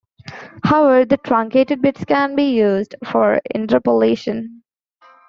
[0.63, 4.63] However, the truncated bits can be used for interpolation.